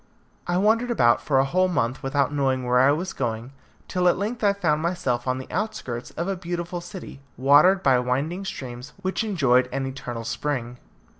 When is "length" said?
4.17-4.43